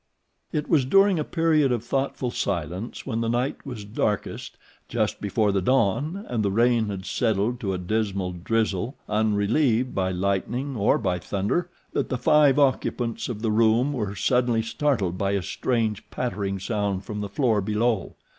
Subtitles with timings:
[0.51, 4.57] It was during a period of thoughtful silence when the night was darkest
[4.89, 10.09] just before the dawn and the rain had settled to a dismal drizzle unrelieved by
[10.09, 15.33] lightning or by thunder that the five occupants of the room were suddenly startled by
[15.33, 18.15] a strange pattering sound from the floor below.